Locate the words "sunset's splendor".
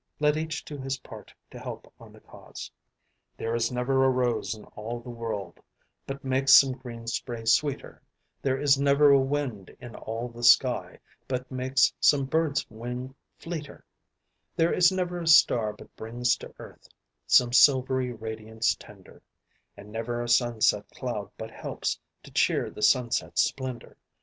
22.81-23.97